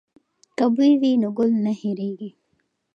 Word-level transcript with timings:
که 0.57 0.65
بوی 0.75 0.91
وي 1.01 1.11
نو 1.21 1.29
ګل 1.37 1.51
نه 1.65 1.71
هیرېږي. 1.81 2.29